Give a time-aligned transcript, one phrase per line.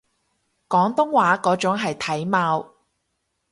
[0.67, 2.73] 廣東話嗰種係體貌